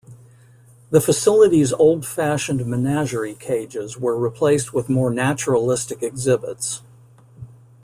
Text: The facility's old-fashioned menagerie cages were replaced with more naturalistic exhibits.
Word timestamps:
The 0.89 0.99
facility's 0.99 1.71
old-fashioned 1.73 2.65
menagerie 2.65 3.35
cages 3.35 3.99
were 3.99 4.17
replaced 4.17 4.73
with 4.73 4.89
more 4.89 5.13
naturalistic 5.13 6.01
exhibits. 6.01 6.81